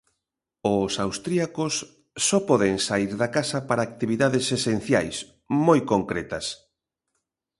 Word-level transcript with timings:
Os 0.75 0.91
austríacos 1.05 1.73
só 2.27 2.37
poden 2.49 2.75
saír 2.87 3.11
da 3.21 3.29
casa 3.37 3.59
para 3.67 3.85
actividades 3.89 4.45
esenciais, 4.59 5.15
moi 5.67 5.79
concretas. 5.91 6.45